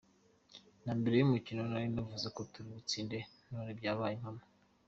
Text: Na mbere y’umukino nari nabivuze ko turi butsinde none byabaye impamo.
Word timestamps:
Na 0.83 0.91
mbere 0.99 1.13
y’umukino 1.17 1.61
nari 1.69 1.87
nabivuze 1.91 2.27
ko 2.35 2.41
turi 2.51 2.67
butsinde 2.75 3.17
none 3.51 3.71
byabaye 3.79 4.13
impamo. 4.17 4.43